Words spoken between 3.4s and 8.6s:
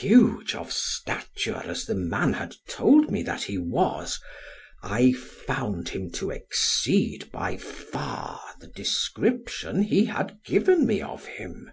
he was, I found him to exceed by far